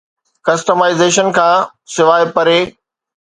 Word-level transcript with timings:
customisation 0.45 1.27
کان 1.37 1.53
سواء 1.93 2.21
پري 2.35 2.59